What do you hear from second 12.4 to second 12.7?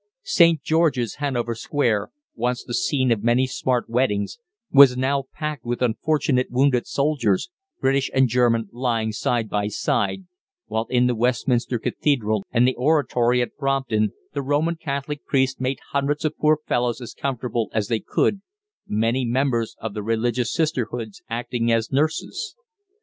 and